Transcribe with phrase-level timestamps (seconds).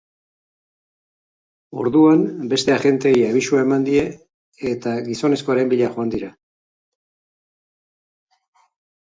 [1.83, 4.07] Orduan, beste agenteei abisua eman die,
[4.73, 6.33] eta gizonezkoaren bila joan dira.